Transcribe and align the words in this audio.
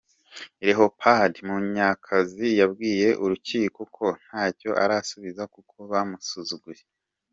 Leopold 0.65 1.33
Munyakazi 1.47 2.47
yabwiye 2.61 3.07
urukiko 3.23 3.81
ko 3.95 4.05
ntacyo 4.23 4.69
arusubiza 4.83 5.43
kuko 5.53 5.75
‘bamusuzuguye’. 5.91 6.83